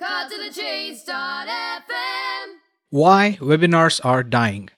Cut 0.00 0.30
to 0.30 0.38
the 0.38 0.50
chase.fm. 0.50 1.84
Why 2.88 3.36
webinars 3.38 4.02
are 4.02 4.22
dying. 4.22 4.70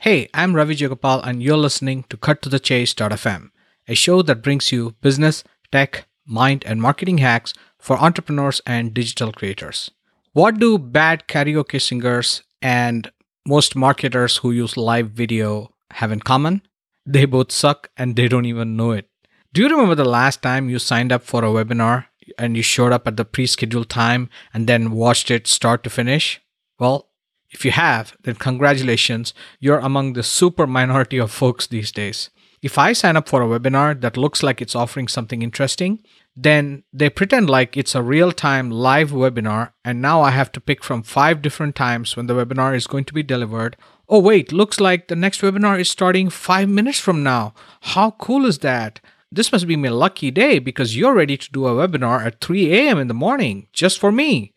Hey, 0.00 0.30
I'm 0.32 0.56
Ravi 0.56 0.74
Jagopal, 0.74 1.20
and 1.20 1.42
you're 1.42 1.58
listening 1.58 2.04
to 2.08 2.16
Cut 2.16 2.40
to 2.40 2.48
the 2.48 2.58
Chase.fm, 2.58 3.50
a 3.86 3.94
show 3.94 4.22
that 4.22 4.42
brings 4.42 4.72
you 4.72 4.94
business, 5.02 5.44
tech, 5.70 6.06
mind, 6.24 6.64
and 6.64 6.80
marketing 6.80 7.18
hacks 7.18 7.52
for 7.78 7.98
entrepreneurs 7.98 8.62
and 8.64 8.94
digital 8.94 9.32
creators. 9.32 9.90
What 10.32 10.58
do 10.58 10.78
bad 10.78 11.28
karaoke 11.28 11.78
singers 11.78 12.42
and 12.62 13.12
most 13.46 13.76
marketers 13.76 14.38
who 14.38 14.50
use 14.50 14.78
live 14.78 15.10
video 15.10 15.74
have 15.90 16.10
in 16.10 16.20
common? 16.20 16.62
They 17.04 17.26
both 17.26 17.52
suck 17.52 17.90
and 17.98 18.16
they 18.16 18.28
don't 18.28 18.46
even 18.46 18.78
know 18.78 18.92
it. 18.92 19.10
Do 19.52 19.60
you 19.60 19.68
remember 19.68 19.94
the 19.94 20.06
last 20.06 20.40
time 20.40 20.70
you 20.70 20.78
signed 20.78 21.12
up 21.12 21.22
for 21.22 21.44
a 21.44 21.48
webinar 21.48 22.06
and 22.38 22.56
you 22.56 22.62
showed 22.62 22.92
up 22.92 23.06
at 23.06 23.16
the 23.16 23.24
pre 23.24 23.46
scheduled 23.46 23.88
time 23.88 24.28
and 24.52 24.66
then 24.66 24.90
watched 24.92 25.30
it 25.30 25.46
start 25.46 25.84
to 25.84 25.90
finish? 25.90 26.40
Well, 26.78 27.08
if 27.50 27.64
you 27.64 27.72
have, 27.72 28.16
then 28.22 28.36
congratulations, 28.36 29.34
you're 29.58 29.78
among 29.78 30.12
the 30.12 30.22
super 30.22 30.66
minority 30.66 31.18
of 31.18 31.30
folks 31.30 31.66
these 31.66 31.90
days. 31.90 32.30
If 32.62 32.76
I 32.76 32.92
sign 32.92 33.16
up 33.16 33.28
for 33.28 33.42
a 33.42 33.46
webinar 33.46 33.98
that 34.02 34.18
looks 34.18 34.42
like 34.42 34.60
it's 34.60 34.74
offering 34.74 35.08
something 35.08 35.40
interesting, 35.42 36.00
then 36.36 36.84
they 36.92 37.08
pretend 37.08 37.48
like 37.48 37.76
it's 37.76 37.94
a 37.94 38.02
real 38.02 38.32
time 38.32 38.70
live 38.70 39.10
webinar, 39.10 39.72
and 39.84 40.00
now 40.00 40.20
I 40.20 40.30
have 40.30 40.52
to 40.52 40.60
pick 40.60 40.84
from 40.84 41.02
five 41.02 41.42
different 41.42 41.74
times 41.74 42.16
when 42.16 42.26
the 42.26 42.34
webinar 42.34 42.76
is 42.76 42.86
going 42.86 43.04
to 43.06 43.14
be 43.14 43.22
delivered. 43.22 43.76
Oh, 44.08 44.20
wait, 44.20 44.52
looks 44.52 44.78
like 44.78 45.08
the 45.08 45.16
next 45.16 45.40
webinar 45.40 45.80
is 45.80 45.90
starting 45.90 46.30
five 46.30 46.68
minutes 46.68 47.00
from 47.00 47.22
now. 47.22 47.54
How 47.80 48.12
cool 48.12 48.44
is 48.44 48.58
that? 48.58 49.00
This 49.32 49.52
must 49.52 49.68
be 49.68 49.76
my 49.76 49.88
lucky 49.88 50.32
day 50.32 50.58
because 50.58 50.96
you're 50.96 51.14
ready 51.14 51.36
to 51.36 51.52
do 51.52 51.66
a 51.66 51.70
webinar 51.70 52.24
at 52.24 52.40
3 52.40 52.72
a.m. 52.72 52.98
in 52.98 53.06
the 53.06 53.14
morning 53.14 53.68
just 53.72 54.00
for 54.00 54.10
me. 54.10 54.52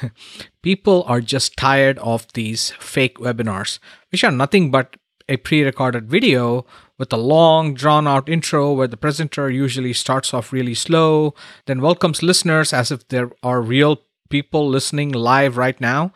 People 0.62 1.02
are 1.06 1.22
just 1.22 1.56
tired 1.56 1.98
of 1.98 2.26
these 2.34 2.70
fake 2.78 3.16
webinars, 3.16 3.78
which 4.10 4.22
are 4.22 4.30
nothing 4.30 4.70
but 4.70 4.96
a 5.28 5.38
pre 5.38 5.62
recorded 5.62 6.10
video 6.10 6.66
with 6.98 7.10
a 7.12 7.16
long, 7.16 7.72
drawn 7.72 8.06
out 8.06 8.28
intro 8.28 8.72
where 8.72 8.86
the 8.86 8.98
presenter 8.98 9.48
usually 9.48 9.94
starts 9.94 10.34
off 10.34 10.52
really 10.52 10.74
slow, 10.74 11.34
then 11.64 11.80
welcomes 11.80 12.22
listeners 12.22 12.72
as 12.72 12.92
if 12.92 13.08
there 13.08 13.30
are 13.42 13.62
real 13.62 14.02
people 14.28 14.68
listening 14.68 15.10
live 15.10 15.56
right 15.56 15.80
now. 15.80 16.12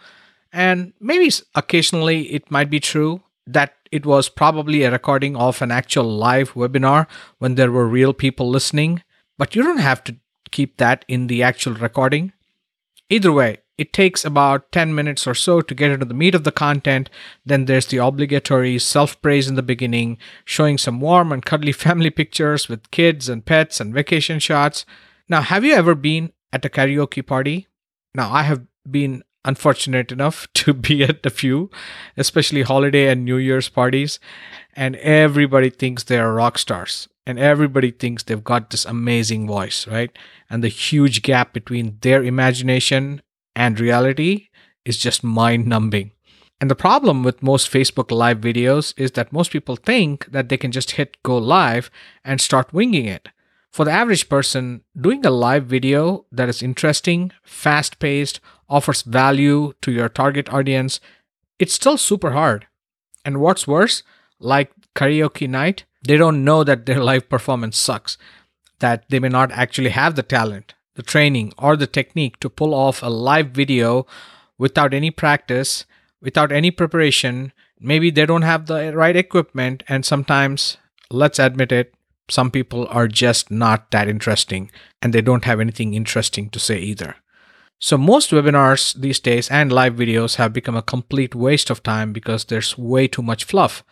And 0.52 0.92
maybe 1.00 1.30
occasionally 1.54 2.32
it 2.32 2.50
might 2.50 2.68
be 2.68 2.80
true 2.80 3.22
that 3.46 3.75
it 3.92 4.06
was 4.06 4.28
probably 4.28 4.82
a 4.82 4.90
recording 4.90 5.36
of 5.36 5.62
an 5.62 5.70
actual 5.70 6.04
live 6.04 6.52
webinar 6.54 7.06
when 7.38 7.54
there 7.54 7.72
were 7.72 7.86
real 7.86 8.12
people 8.12 8.48
listening, 8.48 9.02
but 9.38 9.54
you 9.54 9.62
don't 9.62 9.78
have 9.78 10.02
to 10.04 10.16
keep 10.50 10.76
that 10.76 11.04
in 11.08 11.26
the 11.26 11.42
actual 11.42 11.74
recording. 11.74 12.32
Either 13.08 13.32
way, 13.32 13.58
it 13.78 13.92
takes 13.92 14.24
about 14.24 14.72
10 14.72 14.94
minutes 14.94 15.26
or 15.26 15.34
so 15.34 15.60
to 15.60 15.74
get 15.74 15.90
into 15.90 16.06
the 16.06 16.14
meat 16.14 16.34
of 16.34 16.44
the 16.44 16.52
content. 16.52 17.10
Then 17.44 17.66
there's 17.66 17.86
the 17.86 17.98
obligatory 17.98 18.78
self 18.78 19.20
praise 19.20 19.48
in 19.48 19.54
the 19.54 19.62
beginning, 19.62 20.18
showing 20.44 20.78
some 20.78 21.00
warm 21.00 21.30
and 21.30 21.44
cuddly 21.44 21.72
family 21.84 22.10
pictures 22.10 22.68
with 22.68 22.90
kids 22.90 23.28
and 23.28 23.44
pets 23.44 23.80
and 23.80 23.92
vacation 23.92 24.38
shots. 24.38 24.86
Now, 25.28 25.42
have 25.42 25.64
you 25.64 25.74
ever 25.74 25.94
been 25.94 26.32
at 26.52 26.64
a 26.64 26.68
karaoke 26.68 27.26
party? 27.26 27.66
Now, 28.14 28.32
I 28.32 28.44
have 28.44 28.62
been 28.90 29.22
unfortunate 29.46 30.12
enough 30.12 30.46
to 30.54 30.74
be 30.74 31.04
at 31.04 31.24
a 31.24 31.30
few, 31.30 31.70
especially 32.16 32.62
holiday 32.62 33.08
and 33.08 33.24
New 33.24 33.36
Year's 33.36 33.68
parties, 33.68 34.18
and 34.74 34.96
everybody 34.96 35.70
thinks 35.70 36.04
they 36.04 36.18
are 36.18 36.34
rock 36.34 36.58
stars. 36.58 37.08
And 37.28 37.40
everybody 37.40 37.90
thinks 37.90 38.22
they've 38.22 38.44
got 38.44 38.70
this 38.70 38.84
amazing 38.84 39.48
voice, 39.48 39.88
right? 39.88 40.16
And 40.48 40.62
the 40.62 40.68
huge 40.68 41.22
gap 41.22 41.52
between 41.52 41.98
their 42.02 42.22
imagination 42.22 43.20
and 43.56 43.80
reality 43.80 44.48
is 44.84 44.96
just 44.96 45.24
mind 45.24 45.66
numbing. 45.66 46.12
And 46.60 46.70
the 46.70 46.76
problem 46.76 47.22
with 47.22 47.42
most 47.42 47.70
Facebook 47.70 48.10
Live 48.10 48.38
videos 48.40 48.94
is 48.96 49.12
that 49.12 49.32
most 49.32 49.50
people 49.50 49.76
think 49.76 50.26
that 50.26 50.48
they 50.48 50.56
can 50.56 50.70
just 50.70 50.92
hit 50.92 51.20
go 51.22 51.36
live 51.36 51.90
and 52.24 52.40
start 52.40 52.72
winging 52.72 53.06
it. 53.06 53.28
For 53.72 53.84
the 53.84 53.90
average 53.90 54.30
person, 54.30 54.82
doing 54.98 55.26
a 55.26 55.30
live 55.30 55.66
video 55.66 56.24
that 56.32 56.48
is 56.48 56.62
interesting, 56.62 57.32
fast 57.42 57.98
paced, 57.98 58.40
offers 58.68 59.02
value 59.02 59.72
to 59.82 59.92
your 59.92 60.08
target 60.08 60.52
audience, 60.52 61.00
it's 61.58 61.74
still 61.74 61.96
super 61.96 62.32
hard. 62.32 62.66
And 63.24 63.40
what's 63.40 63.66
worse, 63.66 64.02
like 64.38 64.72
karaoke 64.94 65.48
night, 65.48 65.84
they 66.06 66.16
don't 66.16 66.44
know 66.44 66.64
that 66.64 66.86
their 66.86 67.02
live 67.10 67.28
performance 67.28 67.78
sucks, 67.78 68.18
that 68.80 69.04
they 69.08 69.18
may 69.18 69.28
not 69.28 69.50
actually 69.52 69.90
have 69.90 70.16
the 70.16 70.22
talent, 70.22 70.74
the 70.94 71.02
training, 71.02 71.52
or 71.58 71.76
the 71.76 71.86
technique 71.86 72.40
to 72.40 72.50
pull 72.50 72.74
off 72.74 73.02
a 73.02 73.06
live 73.06 73.50
video 73.50 74.06
without 74.58 74.94
any 74.94 75.10
practice, 75.10 75.84
without 76.20 76.52
any 76.52 76.70
preparation. 76.70 77.52
Maybe 77.78 78.10
they 78.10 78.26
don't 78.26 78.42
have 78.42 78.66
the 78.66 78.96
right 78.96 79.16
equipment, 79.16 79.82
and 79.88 80.04
sometimes, 80.04 80.78
let's 81.10 81.38
admit 81.38 81.72
it, 81.72 81.94
some 82.28 82.50
people 82.50 82.86
are 82.90 83.08
just 83.08 83.50
not 83.50 83.90
that 83.90 84.08
interesting 84.08 84.70
and 85.00 85.12
they 85.12 85.20
don't 85.20 85.44
have 85.44 85.60
anything 85.60 85.94
interesting 85.94 86.50
to 86.50 86.58
say 86.58 86.78
either. 86.78 87.16
So, 87.78 87.98
most 87.98 88.30
webinars 88.30 88.94
these 88.94 89.20
days 89.20 89.50
and 89.50 89.70
live 89.70 89.94
videos 89.94 90.36
have 90.36 90.54
become 90.54 90.76
a 90.76 90.82
complete 90.82 91.34
waste 91.34 91.68
of 91.68 91.82
time 91.82 92.12
because 92.12 92.46
there's 92.46 92.78
way 92.78 93.06
too 93.06 93.22
much 93.22 93.44
fluff. 93.44 93.84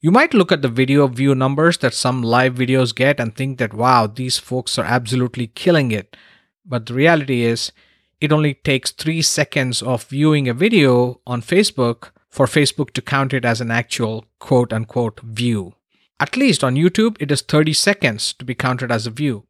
You 0.00 0.10
might 0.10 0.34
look 0.34 0.50
at 0.50 0.62
the 0.62 0.68
video 0.68 1.06
view 1.06 1.34
numbers 1.34 1.78
that 1.78 1.94
some 1.94 2.22
live 2.22 2.54
videos 2.54 2.94
get 2.94 3.20
and 3.20 3.34
think 3.34 3.58
that, 3.58 3.74
wow, 3.74 4.06
these 4.06 4.38
folks 4.38 4.78
are 4.78 4.84
absolutely 4.84 5.48
killing 5.48 5.90
it. 5.92 6.16
But 6.64 6.86
the 6.86 6.94
reality 6.94 7.42
is, 7.42 7.72
it 8.20 8.32
only 8.32 8.54
takes 8.54 8.90
three 8.90 9.22
seconds 9.22 9.82
of 9.82 10.04
viewing 10.04 10.48
a 10.48 10.54
video 10.54 11.20
on 11.26 11.42
Facebook 11.42 12.10
for 12.28 12.46
Facebook 12.46 12.92
to 12.92 13.02
count 13.02 13.32
it 13.32 13.44
as 13.44 13.60
an 13.60 13.70
actual 13.70 14.24
quote 14.38 14.72
unquote 14.72 15.20
view. 15.20 15.74
At 16.20 16.36
least 16.36 16.64
on 16.64 16.74
YouTube, 16.74 17.16
it 17.20 17.30
is 17.30 17.42
30 17.42 17.72
seconds 17.72 18.32
to 18.34 18.44
be 18.44 18.54
counted 18.54 18.90
as 18.90 19.06
a 19.06 19.10
view. 19.10 19.47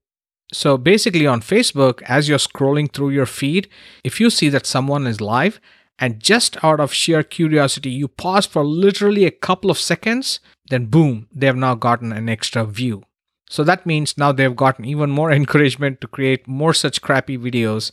So 0.53 0.79
basically, 0.79 1.27
on 1.27 1.43
Facebook, 1.43 2.01
as 2.03 2.29
you're 2.29 2.39
scrolling 2.39 2.91
through 2.91 3.11
your 3.11 3.27
feed, 3.27 3.69
if 4.03 4.19
you 4.19 4.31
see 4.31 4.49
that 4.49 4.67
someone 4.67 5.07
is 5.07 5.21
live 5.21 5.61
and 5.99 6.21
just 6.21 6.63
out 6.65 6.81
of 6.81 6.95
sheer 6.95 7.23
curiosity, 7.23 7.91
you 7.91 8.09
pause 8.09 8.47
for 8.47 8.65
literally 8.65 9.25
a 9.25 9.31
couple 9.31 9.71
of 9.71 9.79
seconds, 9.79 10.41
then 10.71 10.87
boom, 10.87 11.29
they 11.35 11.47
have 11.47 11.57
now 11.57 11.75
gotten 11.75 12.13
an 12.13 12.29
extra 12.29 12.65
view. 12.65 13.03
So 13.51 13.65
that 13.65 13.87
means 13.87 14.17
now 14.17 14.33
they've 14.33 14.55
gotten 14.55 14.85
even 14.85 15.11
more 15.11 15.31
encouragement 15.41 16.01
to 16.01 16.07
create 16.09 16.47
more 16.47 16.73
such 16.73 17.03
crappy 17.03 17.37
videos. 17.37 17.91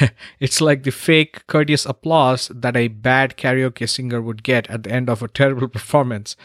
it's 0.40 0.60
like 0.60 0.84
the 0.84 0.90
fake 0.90 1.46
courteous 1.46 1.84
applause 1.84 2.50
that 2.54 2.76
a 2.76 2.88
bad 2.88 3.36
karaoke 3.36 3.88
singer 3.88 4.22
would 4.22 4.42
get 4.42 4.70
at 4.70 4.84
the 4.84 4.90
end 4.90 5.10
of 5.10 5.22
a 5.22 5.28
terrible 5.28 5.68
performance. 5.76 6.36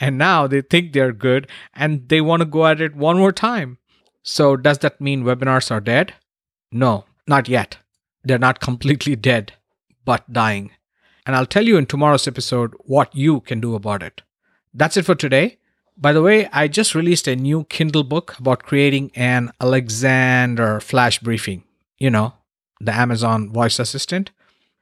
And 0.00 0.18
now 0.18 0.46
they 0.46 0.62
think 0.62 0.92
they're 0.92 1.12
good 1.12 1.46
and 1.74 2.08
they 2.08 2.20
want 2.20 2.40
to 2.40 2.46
go 2.46 2.66
at 2.66 2.80
it 2.80 2.96
one 2.96 3.18
more 3.18 3.32
time. 3.32 3.78
So, 4.22 4.56
does 4.56 4.78
that 4.78 5.00
mean 5.00 5.24
webinars 5.24 5.70
are 5.70 5.80
dead? 5.80 6.14
No, 6.70 7.04
not 7.26 7.48
yet. 7.48 7.78
They're 8.22 8.38
not 8.38 8.60
completely 8.60 9.16
dead, 9.16 9.54
but 10.04 10.32
dying. 10.32 10.70
And 11.26 11.36
I'll 11.36 11.46
tell 11.46 11.66
you 11.66 11.76
in 11.76 11.86
tomorrow's 11.86 12.28
episode 12.28 12.74
what 12.80 13.14
you 13.14 13.40
can 13.40 13.60
do 13.60 13.74
about 13.74 14.02
it. 14.02 14.22
That's 14.72 14.96
it 14.96 15.04
for 15.04 15.14
today. 15.14 15.58
By 15.96 16.12
the 16.12 16.22
way, 16.22 16.48
I 16.52 16.68
just 16.68 16.94
released 16.94 17.28
a 17.28 17.36
new 17.36 17.64
Kindle 17.64 18.04
book 18.04 18.38
about 18.38 18.62
creating 18.62 19.10
an 19.14 19.50
Alexa 19.60 20.80
flash 20.82 21.18
briefing. 21.18 21.64
You 21.98 22.10
know, 22.10 22.34
the 22.80 22.94
Amazon 22.94 23.52
voice 23.52 23.78
assistant. 23.78 24.30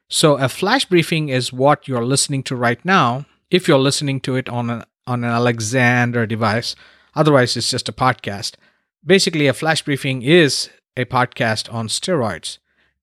So, 0.07 0.37
a 0.37 0.49
flash 0.49 0.85
briefing 0.85 1.29
is 1.29 1.53
what 1.53 1.87
you're 1.87 2.05
listening 2.05 2.43
to 2.43 2.55
right 2.55 2.83
now 2.83 3.25
if 3.49 3.67
you're 3.67 3.79
listening 3.79 4.19
to 4.21 4.35
it 4.35 4.49
on 4.49 4.69
an, 4.69 4.83
on 5.05 5.23
an 5.23 5.31
Alexa 5.31 6.25
device. 6.27 6.75
Otherwise, 7.15 7.57
it's 7.57 7.69
just 7.69 7.89
a 7.89 7.93
podcast. 7.93 8.55
Basically, 9.03 9.47
a 9.47 9.53
flash 9.53 9.81
briefing 9.81 10.21
is 10.21 10.69
a 10.95 11.05
podcast 11.05 11.73
on 11.73 11.87
steroids. 11.87 12.59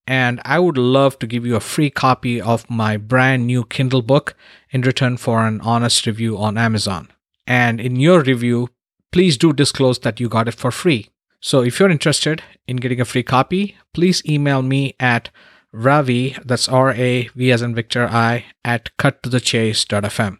And 0.06 0.41
I 0.44 0.59
would 0.59 0.78
love 0.78 1.19
to 1.19 1.26
give 1.26 1.44
you 1.44 1.56
a 1.56 1.60
free 1.60 1.91
copy 1.91 2.41
of 2.41 2.71
my 2.71 2.97
brand 2.97 3.47
new 3.47 3.65
Kindle 3.65 4.03
book 4.03 4.34
in 4.71 4.83
return 4.83 5.16
for 5.16 5.45
an 5.45 5.60
honest 5.60 6.06
review 6.06 6.39
on 6.39 6.56
Amazon. 6.56 7.09
And 7.47 7.80
in 7.80 7.97
your 7.97 8.22
review, 8.22 8.68
please 9.10 9.36
do 9.36 9.53
disclose 9.53 9.98
that 10.00 10.21
you 10.21 10.28
got 10.28 10.48
it 10.48 10.54
for 10.54 10.71
free. 10.71 11.09
So 11.41 11.62
if 11.62 11.78
you're 11.78 11.91
interested 11.91 12.42
in 12.66 12.77
getting 12.77 13.00
a 13.00 13.04
free 13.04 13.22
copy, 13.22 13.77
please 13.92 14.22
email 14.24 14.62
me 14.62 14.95
at 15.00 15.30
Ravi, 15.72 16.36
that's 16.45 16.68
R 16.68 16.92
A 16.92 17.28
V 17.34 17.53
as 17.53 17.60
in 17.60 17.74
Victor 17.74 18.06
I, 18.06 18.47
at 18.65 18.91
cuttothechase.fm. 18.98 20.39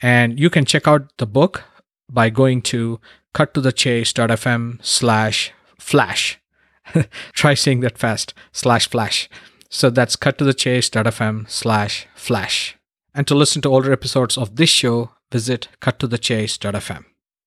And 0.00 0.40
you 0.40 0.48
can 0.48 0.64
check 0.64 0.88
out 0.88 1.12
the 1.18 1.26
book 1.26 1.64
by 2.10 2.30
going 2.30 2.62
to 2.62 2.98
cuttothechase.fm 3.34 4.84
slash 4.84 5.52
flash. 5.78 6.38
Try 7.32 7.54
saying 7.54 7.80
that 7.80 7.98
fast, 7.98 8.34
slash 8.52 8.88
flash. 8.88 9.28
So 9.68 9.90
that's 9.90 10.16
cuttothechase.fm 10.16 11.48
slash 11.48 12.06
flash. 12.14 12.76
And 13.14 13.26
to 13.26 13.34
listen 13.34 13.62
to 13.62 13.68
older 13.68 13.92
episodes 13.92 14.36
of 14.36 14.56
this 14.56 14.70
show, 14.70 15.10
visit 15.30 15.68
cuttothechase.fm. 15.80 17.04